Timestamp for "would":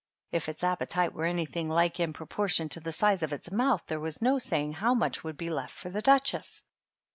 5.23-5.37